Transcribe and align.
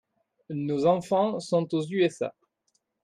Nos 0.49 0.87
enfant 0.87 1.39
sont 1.39 1.71
aux 1.75 1.85
USA. 1.87 2.33